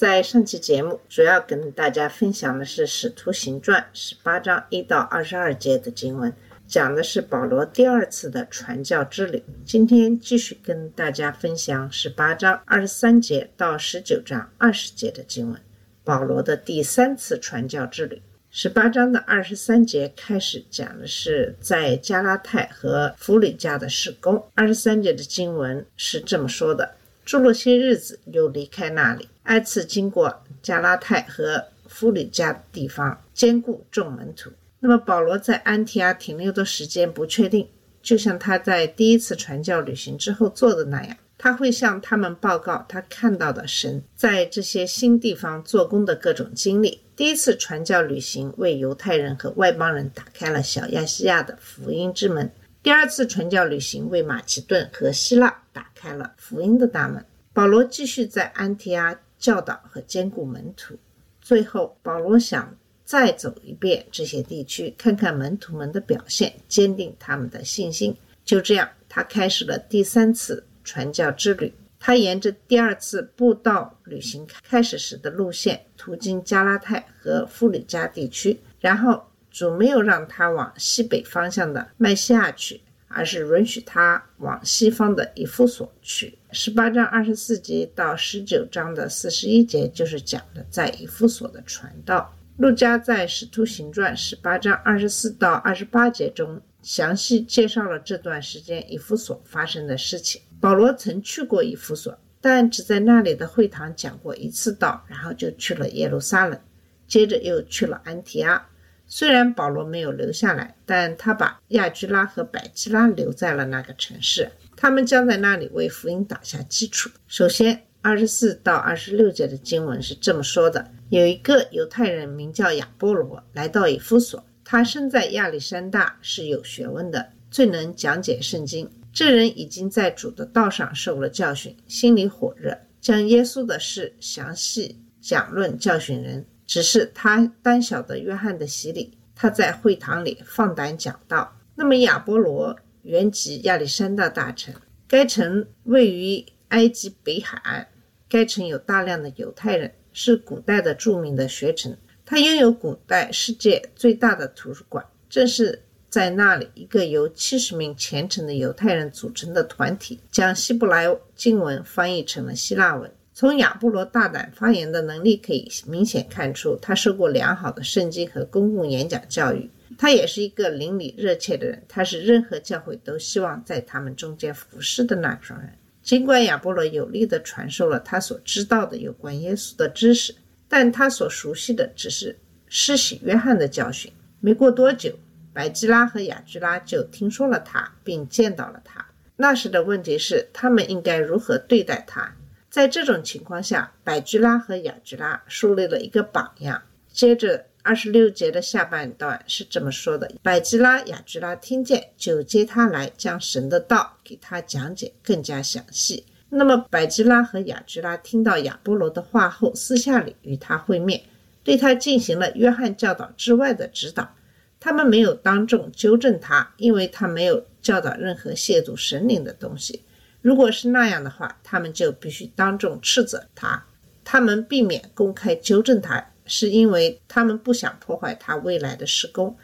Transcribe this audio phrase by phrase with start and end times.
[0.00, 6.32] 在上期节目，主要跟大家分享的是《使徒行传》十八章一到二十二节的经文，
[6.66, 9.44] 讲的是保罗第二次的传教之旅。
[9.66, 15.60] 今天继续跟大家分享十八章二十三节到十九章二十节的经文，
[16.02, 18.22] 保罗的第三次传教之旅。
[18.48, 24.42] 十八章的二十三节开始讲的是在加拉太和弗里加的施工。
[24.54, 26.96] 二十三节的经文是这么说的：
[27.30, 34.50] 住了些日子，又离开那里，挨次经过加拉太和弗里加地方，兼顾众门徒。
[34.80, 37.68] 那么保罗在安提阿停留的时间不确定，
[38.02, 47.00] 就像他在第一次传教旅行之后做的那样，他会向他们报告他看到的神在这些新地方做工的各种经历。
[47.14, 52.50] 第一次传教旅行为犹太人和外邦人打开了小亚细亚的福音之门。
[52.82, 57.22] 第二次传教旅行为马其顿和希腊打开了福音的大门。
[57.52, 60.96] 保罗继续在安提阿教导和兼顾门徒。
[61.42, 68.16] 最后，保罗想再走一遍这些地区，看看门徒们的表现，坚定他们的信心。
[68.46, 71.74] 就这样，他开始了第三次传教之旅。
[71.98, 86.38] 他沿着第二次布道旅行开始时的路线，途经加拉太和弗里加地区，然后主没有让他往西北方向的麦西亚去，而是允许他往西方的以弗所去。
[86.52, 92.36] 十八章二十四节到十九章的四十一节就是讲的在以弗所的传道。
[92.56, 100.42] 路加在《使徒行传》十八章二十四到二十八节中详细介绍了这段时间以弗所发生的事情。
[100.60, 106.60] 保罗曾去过以弗所，但只在那里的会堂讲过一次道，然后就去了耶路撒冷，
[107.06, 108.68] 接着又去了安提阿。
[109.12, 117.10] 虽然保罗没有留下来，但他把亚居拉和百基拉留在了那个城市，他们将在那里为福音打下基础。
[117.26, 128.88] 首先，二十四到二十六节的经文是这么说的：有一个犹太人名叫亚波罗，来到以弗所，他生在亚历山大，是有学问的，最能讲解圣经。
[129.12, 136.46] 这人已经在主的道上受了教训，心里火热，将耶稣的事详细讲论教训人。
[136.70, 141.58] 只是他单晓得约翰的洗礼，他在会堂里放胆讲道。
[141.74, 144.72] 那么亚波罗原籍亚历山大大城，
[145.08, 147.88] 该城位于埃及北海岸，
[148.28, 151.96] 该城有大量的犹太人，是古代的著名的学城。
[152.24, 163.12] 它拥有古代世界最大的图书馆，正是在那里，一个由七十名虔诚的犹太人组成的团体，将希伯来经文翻译成了希腊文。
[163.40, 169.70] 从亚波罗大胆发言的能力可以明显看出，他受过良好的圣经和公共演讲教育。
[169.96, 175.72] 他也是一个邻里热切的人，他是任何教会都希望在他们中间服侍的那种人。
[176.02, 180.34] 尽管亚波罗有力地传授了他所知道的有关耶稣的知识，
[180.68, 182.38] 但他所熟悉的只是
[182.68, 184.12] 施洗约翰的教训。
[184.40, 185.14] 没过多久，
[185.54, 189.06] 百基拉和雅居拉就听说了他，并见到了他。
[189.38, 192.36] 那时的问题是，他们应该如何对待他？
[192.70, 196.80] 在这种情况下，百居拉和雅居拉树立了一个榜样。
[197.12, 206.24] 接着，二十六节的下半段是这么说的：百基拉、雅居拉听见，就接他来，将神的道给他讲解更加详细。
[206.48, 211.20] 那么，百基拉和雅居拉听到亚波罗的话后，私下里与他会面，
[211.64, 214.36] 对他进行了约翰教导之外的指导。
[214.78, 220.02] 他们没有当众纠正他，因为他没有教导任何亵渎神灵的东西。
[220.42, 223.84] 如果是那样的话，他们就必须当众斥责他。
[224.24, 229.56] 他们避免公开纠正他，是因为他们不想破坏他未来的施工。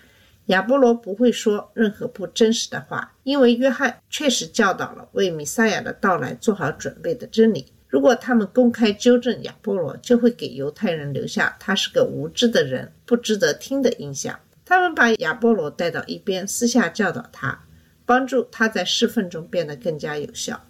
[0.47, 7.73] 亚波罗不会说任何不真实的话，因为约翰确实教导了为弥赛亚的到来做好准备的真理。
[7.89, 14.39] 如果他们公开纠正亚波罗，就会给犹太人留下他是个无知的人、不值得听的印象。
[14.65, 17.65] 他们把亚波罗带到一边，私下教导他。
[18.07, 20.65] 帮助他在侍奉中变得更加有效。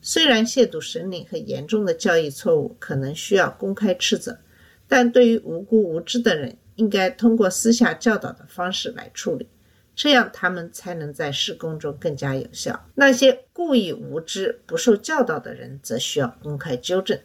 [0.00, 4.38] 虽然亵渎神灵和严重的教义错误可能需要公开斥责，
[4.86, 9.48] 但对于无辜无知的人，应该通过私下教导的方式来处理，
[9.94, 12.88] 这样他们才能在施工中更加有效。
[12.94, 17.18] 那些故意无知、不受教导的人，则需要公开纠正。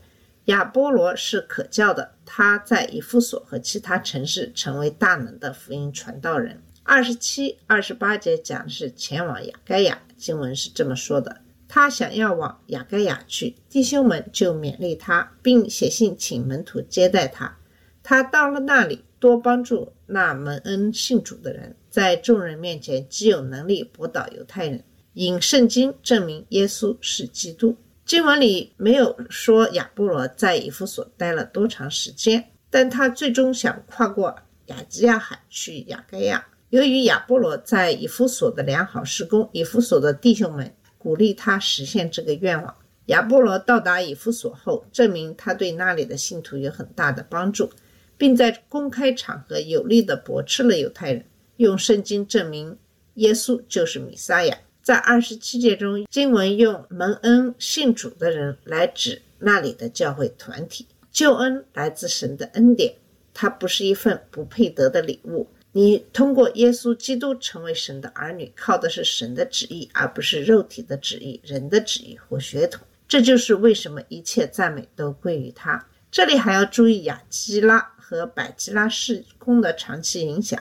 [0.46, 6.62] 亚波罗是可教的，他在以弗所和其他城市成为大能的福音传道人。
[6.90, 17.58] 二十七、二十八节讲的是前往雅盖亚，经文是这么说的：他想要往雅盖亚去，弟兄们就勉励他，并写信请门徒接待他。
[18.02, 24.82] 他到了那里，多帮助那蒙恩信主的人，在众人面前极有能力驳倒犹太人，
[25.16, 27.76] 引圣经证明耶稣是基督。
[28.06, 34.34] 经文里没有说亚波罗在以弗所待了多长时间，但他最终想跨过
[34.68, 36.48] 亚基亚海去雅盖亚。
[36.70, 42.76] 由于亚波罗在以弗所的良好施工，以弗所的弟兄们鼓励他实现这个愿望。
[43.06, 47.70] 亚波罗到达以弗所后，证明他对那里的信徒有很大的帮助，
[48.18, 51.24] 并在公开场合有力地驳斥了犹太人，
[51.56, 52.78] 用圣经证明
[53.14, 54.58] 耶稣就是弥撒亚。
[54.82, 60.86] 在二十七节中，经文用蒙恩信主的人来指那里的教会团体。
[61.14, 62.94] 救恩来自神的恩典，
[63.34, 65.48] 它不是一份不配得的礼物。
[65.78, 72.82] 你通过耶稣基督成为神的儿女，靠的是神的旨意，而不是肉体的旨意、人的旨意或血统。
[73.08, 75.86] 这就是为什么一切赞美都归于他。
[76.10, 80.60] 这里还要注意雅基拉和百基拉事工的长期影响。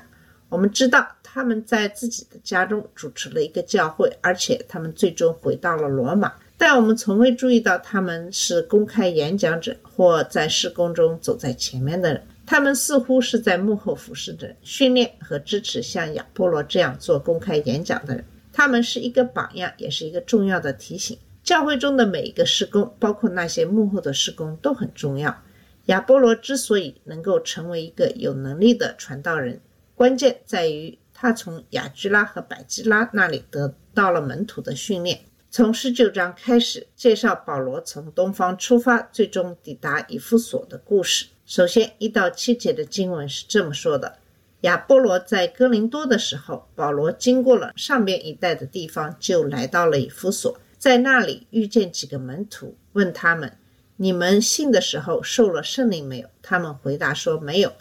[0.51, 6.35] 我们知道他们在自己的家中主持了一个教会，而且他们最终回到了罗马。
[6.59, 12.23] 但我们从未注意到他们是公开演讲者或在施工中走在前面的人。
[12.47, 18.25] 他们似乎是在幕后服侍着、训练和支持像亚波罗这样做公开演讲的人。
[18.53, 21.19] 他们是一个榜样，也是一个重要的提醒。
[21.43, 25.43] 教会中的每一个施工，包括那些幕后的施工，都很重要。
[25.87, 29.61] 亚波罗之所以能够成为一个有能力的传道人，
[29.95, 35.21] 关键在于他从雅居拉和百基拉那里得到了门徒的训练。
[35.51, 41.27] 从十九章开始介绍保罗从东方出发，最终抵达以弗所的故事。
[41.47, 44.19] 首先，一到七节的经文是这么说的：
[44.63, 53.57] 亚波罗在哥林多的时候，保罗经过了上边一带的地方，就来到了以弗所，在那里遇见几个门徒，问他们
[53.97, 57.73] ：“你们信的时候受了圣灵没有？”他们回答说：“没有。”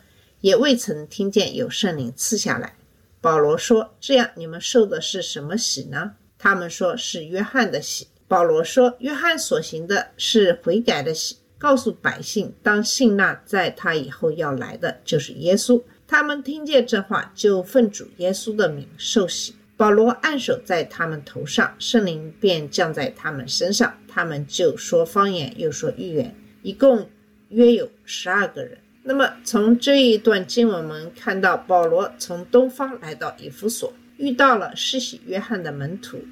[0.41, 2.75] 也未曾听见有圣灵赐下来。
[3.19, 8.09] 保罗说：“这样你们受的是什么喜呢？”他们说是约翰的喜。
[8.27, 19.56] 保罗说：“约翰所行的是悔改的喜，告诉百姓当信那在他以后要来的就是耶稣。”他们听见这话，就奉主耶稣的名受洗。
[19.78, 27.10] 保罗按手在他们头上，圣灵便降在他们身上，他们就说方言，又说预言，一共
[27.50, 28.78] 约有十二个人。
[29.04, 36.24] 那么，从这一段经文，我们看到保罗从东方来到以弗所，遇到了施洗约翰的门徒。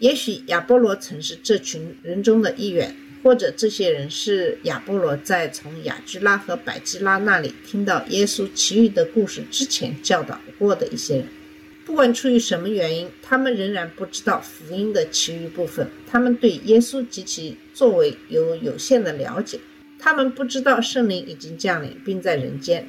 [0.00, 11.26] 也许亚波罗曾是这群人中的一员，或者这些人是亚波罗在从雅居拉和百基拉那里听到耶稣其余的故事之前教导过的一些人。
[11.84, 15.88] 不管出于什么原因，他们仍然不知道福音的其余部分。
[16.06, 19.58] 他们对耶稣及其作为有有限的了解。
[19.98, 22.86] 他们不知道圣灵已经降临，并在人间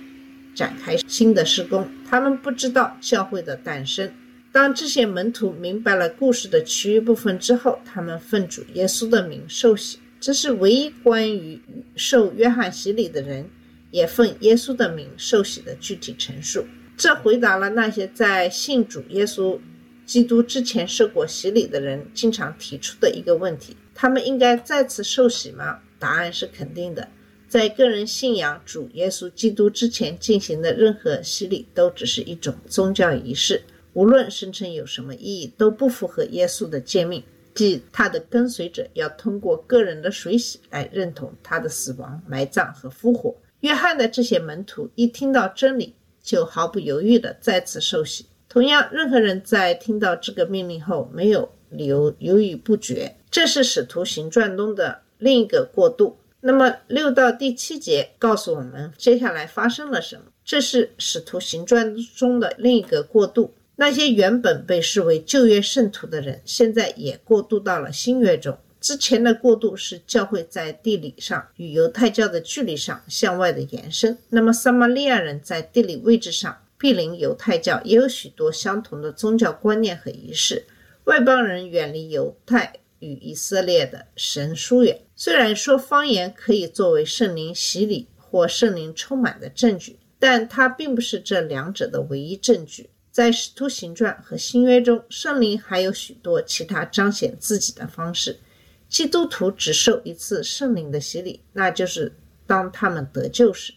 [0.53, 1.89] 展开新的施工。
[2.09, 4.11] 他们不知道教会的诞生。
[4.51, 9.97] 当这些门徒明白了故事的其余部分之后，他们奉主耶稣的名受洗。
[10.19, 11.61] 这是唯一关于
[11.95, 13.49] 受约翰洗礼的人
[13.91, 16.65] 也奉耶稣的名受洗的具体陈述。
[16.97, 19.57] 这回答了那些在信主耶稣
[20.05, 25.79] 基督之前受过洗礼的人经常提出的一个问题：他们应该再次受洗吗？
[25.97, 27.07] 答案是肯定的。
[27.47, 37.23] 在个人信仰主耶稣基督之前进行的任何洗礼，都只是一种宗教仪式，无论声称有什么意义，都不符合耶稣的诫命，
[37.55, 43.35] 即他的跟随者要通过个人的水洗来认同他的死亡、埋葬和复活。
[43.61, 48.25] 约翰的这些门徒一听到真理，就毫不犹豫地再次受洗。
[48.47, 53.15] 同样，任何人在听到这个命令后，没有理由犹豫不决。
[53.29, 55.01] 这是使徒行传中的。
[55.21, 56.17] 另一个过渡。
[56.39, 60.23] 那么六到第七节告诉我们接下来发生了什么？
[60.45, 63.53] 这是使徒行传中的另一个过渡。
[63.79, 68.57] 那些原本被视为旧约圣徒的人，现在也过渡到了新约中。
[68.81, 74.17] 之前的过渡是教会在地理上与犹太教的距离上向外的延伸。
[74.31, 80.65] 那么撒玛利亚人在地理位置上毗邻犹太教，也有许多相同的宗教观念和仪式。
[81.05, 82.73] 外邦人远离犹太。
[82.99, 84.99] 与以色列的神疏远。
[85.15, 92.89] 虽然说方言可以作为圣灵洗礼或圣灵充满的证据，但它并不是这两者的唯一证据。
[93.19, 98.39] 在使徒行传和新约中，圣灵还有许多其他彰显自己的方式。
[98.87, 102.15] 基督徒只受一次圣灵的洗礼，那就是
[102.47, 103.73] 当他们得救时，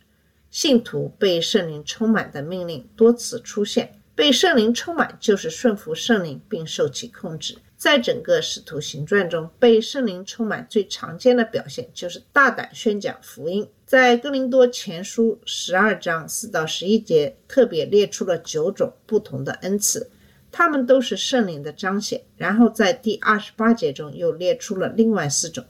[0.52, 4.00] 信徒被圣灵充满的命令多次出现。
[4.14, 7.58] 被圣灵充满就是顺服圣灵并受其控制。
[7.76, 13.68] 在整个使徒行传中，被圣灵充满最常见的表现就是大胆宣讲福音。
[13.92, 20.08] 在哥林多前书十二章四到十一节，特别列出了九种不同的恩赐，
[20.50, 22.22] 它们都是圣灵的彰显。
[22.38, 25.62] 然后在第二十八节中又列出了另外四种，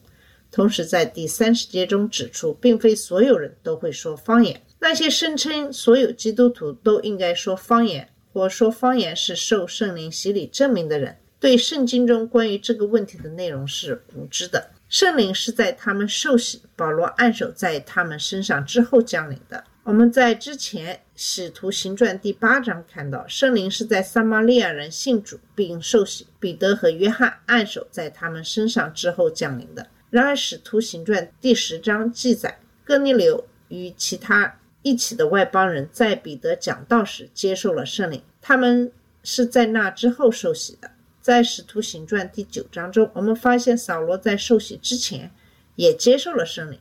[0.53, 4.63] 同时在第三十节中指出，并非所有人都会说方言。
[4.79, 11.17] 那些声称所有基督徒都应该说方言，或说方言是受圣灵洗礼证明的人。
[11.41, 14.71] 对圣经中关于这个问题的内容是无知的。
[14.93, 19.65] 圣灵是在他们受洗，保罗按手在他们身上之后降临的。
[19.85, 29.87] 我们在之前《使徒行传》第八章看到，圣灵是在撒玛利亚人信主并受洗，彼得和约翰按手在他们身上之后降临的。
[30.11, 40.91] 然而，《使徒行传》第十章记载，哥尼流与其他一起的外邦人在彼得讲道时接受了圣灵，他们是在那之后受洗的。
[41.23, 45.31] 在《使徒行传》第九章中，我们发现扫罗在受洗之前
[45.77, 46.81] 也接受了圣灵，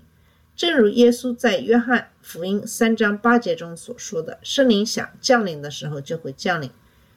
[0.56, 6.72] 正如耶稣在约翰福音三章八节中所说的：“圣灵想降临的时候就会降临，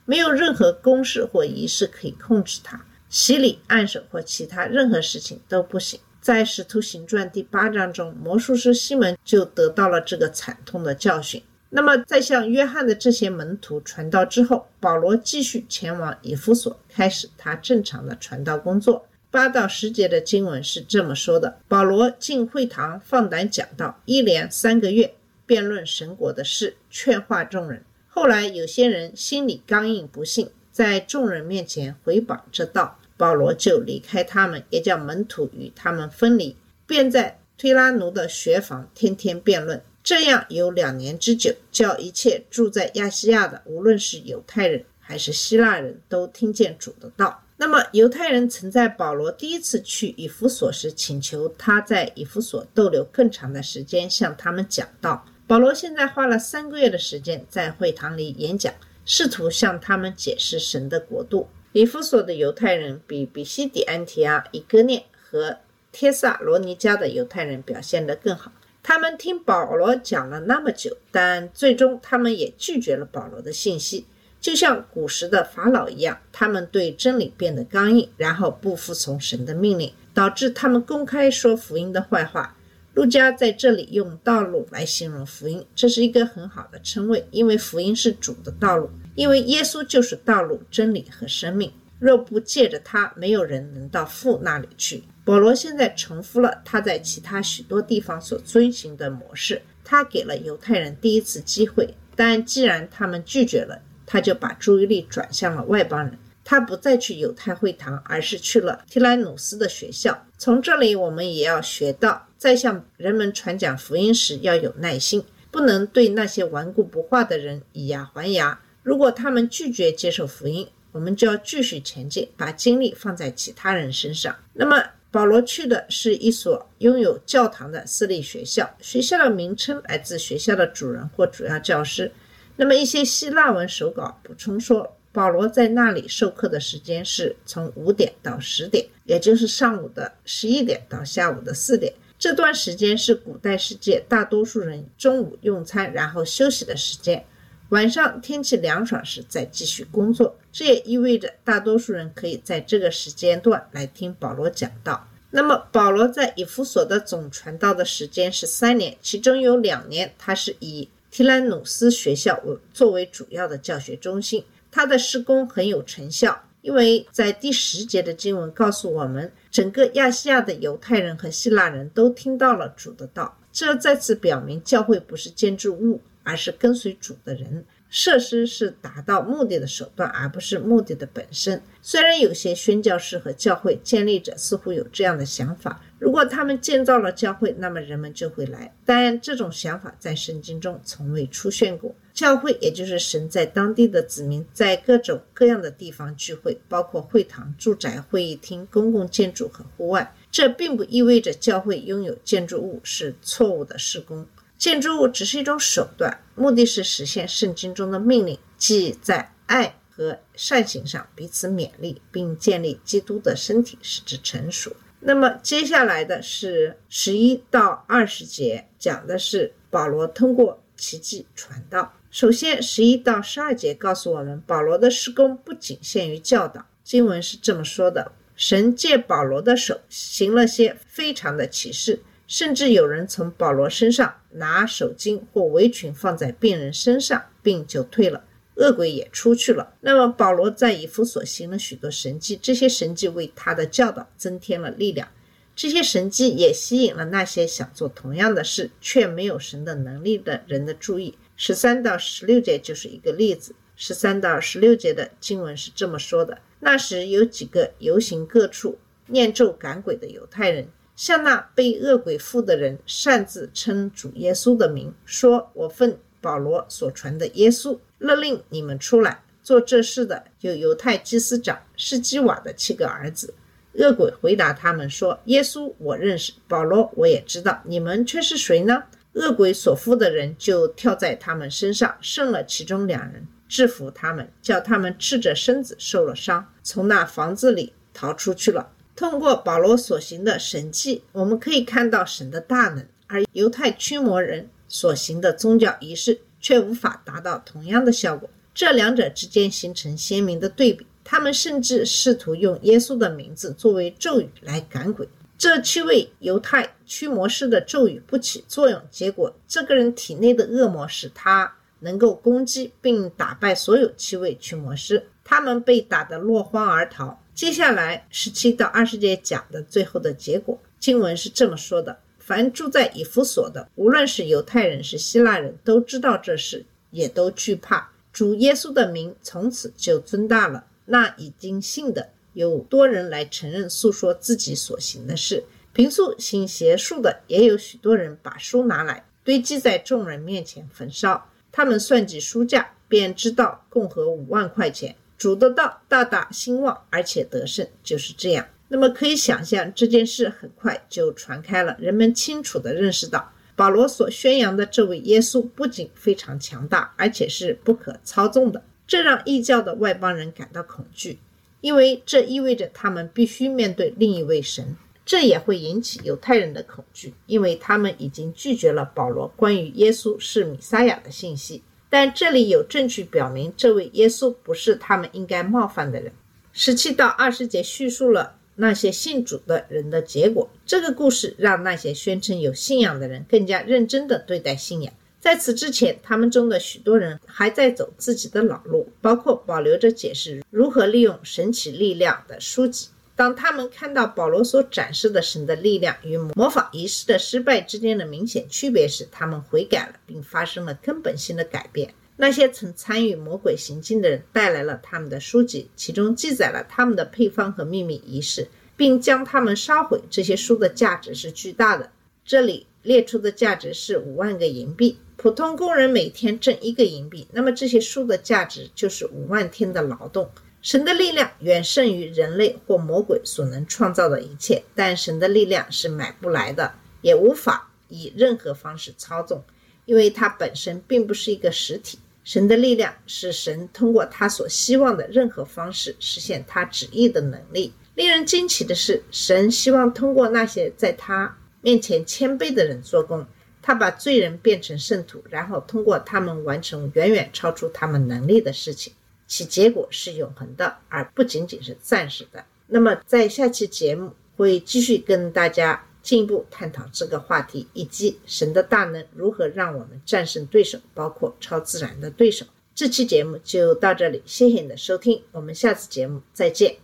[0.05, 11.43] 没有任何公式或仪式可以控制它，洗礼、按手或其他任何事情都不行。”在《使徒行传》第八章中，魔术师西门就得到了这个惨痛的教训。
[11.77, 19.05] 那么，在向约翰的这些门徒传道之后，保罗继续前往以弗所，开始他正常的传道工作。
[19.29, 25.17] 八到十节的经文是这么说的：保罗进会堂，放胆讲道，一连三个月，
[25.47, 27.83] 辩论神国的事，劝化众人。
[28.07, 39.83] 后来有些人心里刚硬，不信，在众人面前回榜这道，保罗就离开他们，也叫门徒与他们分离，便在推拉奴的学房天天辩论。
[40.05, 47.43] 这样有两年之久，叫一切住在亚细亚的，无论是犹太人还是希腊人都听见主的道。
[47.57, 55.25] 那么，犹太人曾在保罗第一次去以弗所时，请求他在以弗所逗留更长的时间，向他们讲道。
[55.47, 58.75] 保罗现在花了三个月的时间在会堂里演讲，
[59.07, 61.49] 试图向他们解释神的国度。
[61.73, 68.53] 以弗所的犹太人比比西底安提亚、以哥念和帖萨罗尼迦的犹太人表现得更好。
[68.87, 74.05] 他们听保罗讲了那么久，但最终他们也拒绝了保罗的信息，
[74.43, 82.55] 就像古时的法老一样，他们对真理变得刚硬，然后不服从神的命令，导致他们公开说福音的坏话。
[82.93, 91.73] 路加在这里用“道路”来形容福音，这是一个很好的称谓，因为福音是主的道路，因为耶稣就是道路、真理和生命。
[92.05, 95.05] 若不借着他，没有人能到父那里去。
[95.25, 99.63] 保罗现在重复了他在其他许多地方所遵循的模式。
[99.83, 106.19] 他给了犹太人第一次机会，但既然他们拒绝了，他就把注意力转向了外邦人。
[106.45, 110.27] 他不再去犹太会堂，而是去了提兰努斯的学校。
[110.37, 118.61] 从这里，我们也要学到，在向人们传讲福音时要有耐心，不能对那些顽固不化的人以牙还牙。
[118.83, 124.33] 如果他们拒绝接受福音，我们就要继续前进，把精力放在其他人身上。
[124.53, 132.13] 那么，保罗去的是一所拥有教堂的私立学校，学校的名称来自学校的主人或主要教师。
[132.55, 141.93] 那么，一些希腊文手稿补充说，保罗在那里授课的时间是从五点到十点，也就是上午的十一点到下午的四点。
[142.17, 147.25] 这段时间是古代世界大多数人中午用餐然后休息的时间。
[147.71, 155.09] 晚上天气凉爽时再继续工作，这也意味着大多数人可以在这个时间段来听保罗讲道。
[155.31, 164.45] 那么，保罗在以弗所的总传道的时间是三年，其中有两年他是以提兰努斯学校为作为主要的教学中心。
[164.71, 173.37] 他的施工很有成效，因为在第十节的经文告诉我们，整个亚细亚的犹太人和希腊人都听到了主的道。
[173.53, 176.01] 这再次表明，教会不是建筑物。
[176.25, 181.63] 而是跟随主的人，设施是达到目的的手段，而不是目的的本身。
[181.81, 188.75] 虽然有些宣教士和教会建立者似乎有这样的想法，如果他们建造了教会，那么人们就会来。
[188.85, 191.95] 但这种想法在圣经中从未出现过。
[192.15, 200.15] 教会也就是神在当地的子民在各种各样的地方聚会，包括会堂、住宅、会议厅、公共建筑和户外。
[200.31, 204.25] 这并不意味着教会拥有建筑物是错误的施工。
[204.57, 214.75] 建筑物只是一种手段，目的是实现圣经中的命令，即在爱和善行上彼此勉励，并建立基督的身体，使之成熟。
[215.01, 221.93] 那么接下来的是十一到二十节，讲的是保罗通过奇迹传道。
[222.11, 226.65] 首先，十一到十二节告诉我们，保罗的施工不仅限于教导。
[226.83, 232.01] 经文是这么说的：神借保罗的手行了些非常的启示，
[232.37, 238.25] 甚至有人从保罗身上拿手巾或围裙放在病人身上，病就退了。
[238.57, 239.73] 恶鬼也出去了。
[239.83, 245.07] 那么保罗在以弗所行了许多神迹，这些神迹为他的教导增添了力量。
[245.55, 251.17] 这些神迹也吸引了那些想做同样的事却没有神的能力的人的注意。
[251.37, 253.55] 十三到十六节就是一个例子。
[253.77, 258.77] 十三到十六节的经文是这么说的：那时有几个游行各处
[259.07, 273.35] 念咒赶鬼的犹太人，向那被恶鬼附的人擅自称主耶稣的名，说：“我奉保罗所传的耶稣。”勒令你们出来做这事的有犹太祭司长施基瓦的七个儿子。
[273.73, 278.85] 恶鬼回答他们说：“耶稣我认识，保罗我也知道，你们却是谁呢？”
[279.15, 288.71] 恶鬼所附的人就跳在他们身上，胜了其中两人，制服他们，叫他们赤着身子受了伤，从那房子里逃出去了。
[288.97, 296.21] 通过保罗所行的神迹，我们可以看到神的大能，而犹太驱魔人所行的宗教仪式。
[296.45, 300.87] 却无法达到同样的效果，这两者之间形成鲜明的对比。
[301.03, 305.09] 他们甚至试图用耶稣的名字作为咒语来赶鬼。
[305.39, 317.19] 这七位犹太驱魔师的咒语不起作用，结果这个人体内的恶魔使他能够攻击并打败所有七位驱魔师，他们被打得落荒而逃。
[317.35, 321.99] 接下来十七到二十节讲的最后的结果，经文是这么说的。
[322.21, 330.65] 凡住在以弗所的，无论是犹太人是希腊人，都知道这事，也都惧怕主耶稣的名，从此就尊大了。
[330.87, 335.45] 那已经信的，有多人来承认诉说自己所行的事。
[335.73, 341.29] 平素行邪术的，也有许多人把书拿来堆积在众人面前焚烧。
[341.51, 344.95] 他们算计书价，便知道共合五万块钱。
[345.17, 348.47] 主的道大大兴旺，而且得胜，就是这样。
[348.69, 351.77] 那么可以想象，这件事很快就传开了。
[351.79, 358.63] 人们清楚地认识到，保罗所宣扬的这位耶稣不仅非常强大，而且是不可操纵的。
[358.87, 361.19] 这让异教的外邦人感到恐惧，
[361.61, 364.77] 因为这意味着他们必须面对另一位神。
[365.07, 371.63] 这也会引起犹太人的恐惧，因为他们已经拒绝了保罗关于耶稣是弥撒亚的信息。
[371.95, 376.11] 但这里有证据表明，这位耶稣不是他们应该冒犯的人。
[376.53, 378.35] 十七到二十节叙述了。
[378.57, 384.93] 那些信主的人的结果，这个故事让那些宣称有信仰的人更加认真地对待信仰。
[385.21, 392.89] 在此之前，他们中的许多人还在走自己的老路，包括保留着解释如何利用神奇力量的书籍。
[393.17, 401.95] 当他们看到保罗所展示的神的力量与模仿仪式的失败之间的明显区别时，他们悔改了，并发生了根本性的改变。
[402.17, 410.01] 那些曾参与魔鬼行径的人带来了他们的书籍，其中记载了他们的配方和秘密仪式，并将它们烧毁。
[410.11, 411.91] 这些书的价值是巨大的，
[412.25, 414.97] 这里列出的价值是五万个银币。
[415.17, 420.29] 普通工人每天挣一个银币，那么这些书的价值就是五万天的劳动。
[420.65, 426.73] 神的力量远胜于人类或魔鬼所能创造的一切，但神的力量是买不来的，
[427.03, 429.45] 也无法以任何方式操纵，
[429.85, 431.99] 因为它本身并不是一个实体。
[432.25, 437.75] 神的力量是神通过他所希望的任何方式实现他旨意的能力。
[437.95, 443.27] 令人惊奇的是，神希望通过那些在他面前谦卑的人做工。
[443.61, 448.95] 他把罪人变成圣徒，然后通过他们完成远远超出他们能力的事情，
[449.27, 452.45] 其结果是永恒的，而不仅仅是暂时的。
[452.67, 455.85] 那么，在下期节目会继续跟大家。
[456.05, 462.45] 进一步探讨这个话题，以及神的大能如何让我们战胜对手，包括超自然的对手。
[462.75, 466.84] 这期节目就到这里，谢谢你的收听，我们下次节目再见。